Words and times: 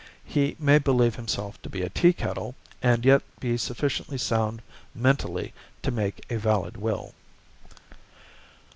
He 0.25 0.55
may 0.57 0.79
believe 0.79 1.13
himself 1.15 1.61
to 1.61 1.69
be 1.69 1.83
a 1.83 1.89
tea 1.89 2.11
kettle, 2.11 2.55
and 2.81 3.05
yet 3.05 3.21
be 3.39 3.55
sufficiently 3.55 4.17
sound 4.17 4.63
mentally 4.95 5.53
to 5.83 5.91
make 5.91 6.25
a 6.27 6.39
valid 6.39 6.75
will. 6.75 7.13